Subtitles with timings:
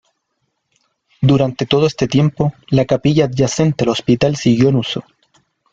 [1.21, 5.03] Durante todo este tiempo, la capilla adyacente al hospital siguió en uso.